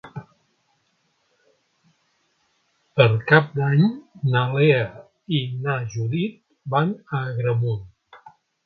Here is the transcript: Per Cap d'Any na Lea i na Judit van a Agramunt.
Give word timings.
Per 3.01 3.07
Cap 3.33 3.53
d'Any 3.61 3.85
na 4.33 4.43
Lea 4.57 4.83
i 5.43 5.47
na 5.67 5.79
Judit 5.95 6.43
van 6.77 6.99
a 7.17 7.23
Agramunt. 7.23 7.89